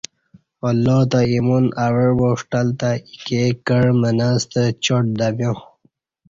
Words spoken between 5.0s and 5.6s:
دمیا